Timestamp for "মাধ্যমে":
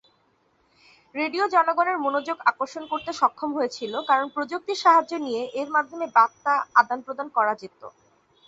5.75-6.05